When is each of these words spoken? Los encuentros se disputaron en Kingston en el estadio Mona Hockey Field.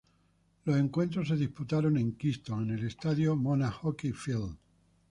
Los 0.65 0.77
encuentros 0.77 1.27
se 1.27 1.35
disputaron 1.35 1.95
en 1.95 2.13
Kingston 2.13 2.63
en 2.71 2.79
el 2.79 2.87
estadio 2.87 3.35
Mona 3.35 3.69
Hockey 3.71 4.13
Field. 4.13 4.57